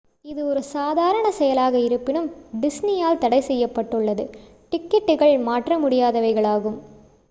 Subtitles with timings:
[0.25, 2.27] இது ஒரு சாதாரண செயலாக இருப்பினும்
[2.57, 4.25] disney ஆல் தடைசெய்யப்பட்டுள்ளது
[4.71, 6.79] டிக்கெட்டுகள் மாற்ற முடியாதவைகளாகும்